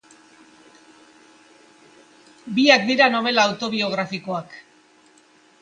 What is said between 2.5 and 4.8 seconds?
Biak dira nobela autobiografikoak.